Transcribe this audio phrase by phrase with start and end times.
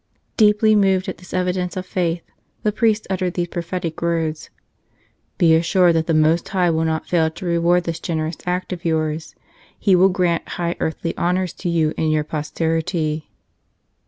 [0.35, 2.23] Deeply moved at this evidence of faith,
[2.63, 4.49] the priest uttered these prophetic words.
[5.37, 8.83] "Be assured that the Most High will not fail to reward this generous act of
[8.83, 9.35] yours;
[9.77, 13.29] He will grant high earthly honors to you and your posterity."